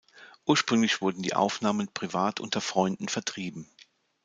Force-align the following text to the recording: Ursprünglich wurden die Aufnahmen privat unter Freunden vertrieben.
Ursprünglich 0.45 1.01
wurden 1.01 1.21
die 1.21 1.35
Aufnahmen 1.35 1.87
privat 1.93 2.39
unter 2.39 2.59
Freunden 2.59 3.07
vertrieben. 3.07 3.69